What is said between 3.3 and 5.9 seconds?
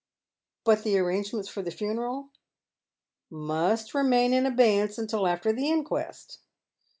""Must remain in abeyance till after the